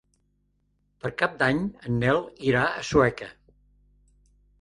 Per 1.03 1.11
Cap 1.21 1.35
d'Any 1.41 1.59
en 1.89 1.99
Nel 2.03 2.21
irà 2.53 2.63
a 2.71 2.81
Sueca. 2.93 3.29